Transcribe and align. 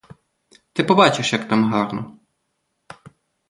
Ти 0.73 0.83
побачиш, 0.83 1.33
як 1.33 1.47
там 1.47 1.71
гарно! 1.73 2.17